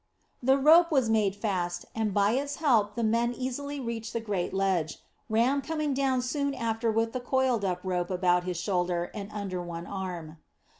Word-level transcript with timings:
The 0.41 0.57
rope 0.57 0.89
was 0.91 1.11
made 1.11 1.35
fast, 1.35 1.85
and 1.93 2.11
by 2.11 2.31
its 2.31 2.55
help 2.55 2.95
the 2.95 3.03
men 3.03 3.35
easily 3.37 3.79
reached 3.79 4.13
the 4.13 4.19
great 4.19 4.51
ledge, 4.51 4.97
Ram 5.29 5.61
coming 5.61 5.93
down 5.93 6.23
soon 6.23 6.55
after 6.55 6.89
with 6.91 7.13
the 7.13 7.19
coiled 7.19 7.63
up 7.63 7.81
rope 7.83 8.09
about 8.09 8.43
his 8.43 8.57
shoulder 8.57 9.11
and 9.13 9.29
under 9.31 9.61
one 9.61 9.85
arm. 9.85 10.39